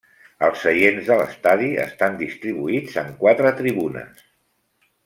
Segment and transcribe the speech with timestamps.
[0.45, 4.29] Els seients de l'estadi estan distribuïts en quatre tribunes.